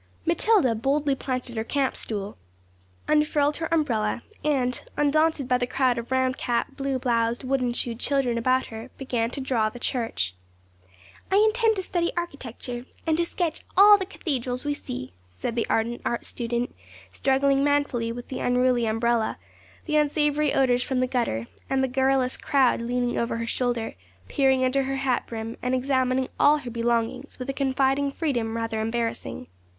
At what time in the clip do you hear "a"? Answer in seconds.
27.51-27.53